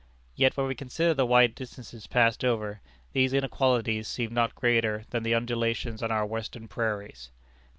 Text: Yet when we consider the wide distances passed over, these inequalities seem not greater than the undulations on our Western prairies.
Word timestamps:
Yet 0.33 0.57
when 0.57 0.65
we 0.65 0.73
consider 0.73 1.13
the 1.13 1.27
wide 1.27 1.53
distances 1.53 2.07
passed 2.07 2.43
over, 2.43 2.81
these 3.13 3.33
inequalities 3.33 4.07
seem 4.07 4.33
not 4.33 4.55
greater 4.55 5.03
than 5.11 5.21
the 5.21 5.35
undulations 5.35 6.01
on 6.01 6.11
our 6.11 6.25
Western 6.25 6.67
prairies. 6.67 7.29